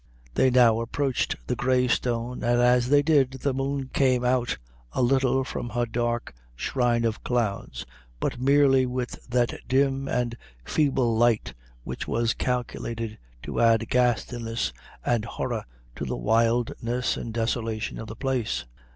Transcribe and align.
They 0.33 0.49
now 0.49 0.79
approached 0.81 1.35
the 1.45 1.55
Grey 1.55 1.87
Stone, 1.87 2.43
and 2.43 2.59
as 2.59 2.89
they 2.89 3.03
did 3.03 3.33
the 3.43 3.53
moon 3.53 3.91
came 3.93 4.23
out 4.25 4.57
a 4.93 5.03
little 5.03 5.43
from 5.43 5.69
her 5.69 5.85
dark 5.85 6.33
shrine 6.55 7.05
of 7.05 7.23
clouds, 7.23 7.85
but 8.19 8.39
merely 8.41 8.87
with 8.87 9.23
that 9.29 9.53
dim 9.67 10.07
and 10.07 10.35
feeble 10.65 11.15
light 11.15 11.53
which 11.83 12.07
was 12.07 12.33
calculated 12.33 13.19
to 13.43 13.59
add 13.61 13.89
ghastliness 13.91 14.73
and 15.05 15.23
horror 15.23 15.65
to 15.97 16.05
the 16.05 16.17
wildness 16.17 17.15
and 17.15 17.31
desolation 17.31 17.99
of 17.99 18.07
the 18.07 18.15
place. 18.15 18.65